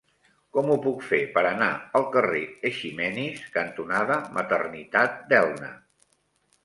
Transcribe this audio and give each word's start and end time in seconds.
Com 0.55 0.69
ho 0.75 0.75
puc 0.85 1.03
fer 1.09 1.19
per 1.35 1.43
anar 1.49 1.67
al 1.99 2.07
carrer 2.15 2.41
Eiximenis 2.69 3.43
cantonada 3.59 4.19
Maternitat 4.39 5.21
d'Elna? 5.33 5.71